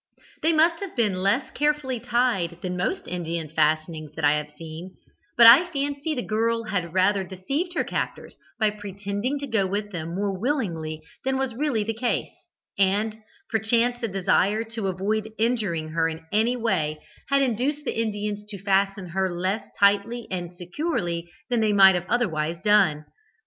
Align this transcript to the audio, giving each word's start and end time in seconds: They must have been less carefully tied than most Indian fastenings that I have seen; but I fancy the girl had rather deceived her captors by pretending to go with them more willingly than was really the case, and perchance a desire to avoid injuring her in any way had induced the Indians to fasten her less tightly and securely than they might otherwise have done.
They 0.41 0.51
must 0.51 0.79
have 0.79 0.95
been 0.95 1.21
less 1.21 1.51
carefully 1.51 1.99
tied 1.99 2.63
than 2.63 2.75
most 2.75 3.07
Indian 3.07 3.49
fastenings 3.49 4.13
that 4.15 4.25
I 4.25 4.31
have 4.31 4.49
seen; 4.57 4.95
but 5.37 5.45
I 5.45 5.71
fancy 5.71 6.15
the 6.15 6.23
girl 6.23 6.63
had 6.63 6.91
rather 6.95 7.23
deceived 7.23 7.75
her 7.75 7.83
captors 7.83 8.35
by 8.59 8.71
pretending 8.71 9.37
to 9.37 9.45
go 9.45 9.67
with 9.67 9.91
them 9.91 10.15
more 10.15 10.35
willingly 10.35 11.03
than 11.23 11.37
was 11.37 11.53
really 11.53 11.83
the 11.83 11.93
case, 11.93 12.33
and 12.79 13.19
perchance 13.51 14.01
a 14.01 14.07
desire 14.07 14.63
to 14.73 14.87
avoid 14.87 15.33
injuring 15.37 15.89
her 15.89 16.09
in 16.09 16.25
any 16.31 16.55
way 16.55 16.97
had 17.29 17.43
induced 17.43 17.85
the 17.85 18.01
Indians 18.01 18.43
to 18.45 18.63
fasten 18.63 19.09
her 19.09 19.29
less 19.29 19.69
tightly 19.79 20.25
and 20.31 20.51
securely 20.55 21.29
than 21.51 21.59
they 21.59 21.73
might 21.73 22.03
otherwise 22.09 22.55
have 22.55 22.63
done. 22.63 23.05